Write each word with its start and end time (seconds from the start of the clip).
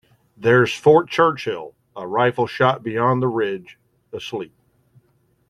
There's 0.35 0.73
Fort 0.73 1.09
Churchill, 1.09 1.75
a 1.95 2.07
rifle-shot 2.07 2.81
beyond 2.81 3.21
the 3.21 3.27
ridge, 3.27 3.77
asleep. 4.11 4.55